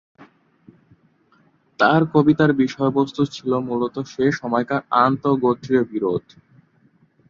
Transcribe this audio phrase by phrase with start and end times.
[1.79, 6.23] তার কবিতার বিষয়বস্তু ছিল মুলত সে সময়কার আন্ত:গ্রোত্রীয় বিরোধ।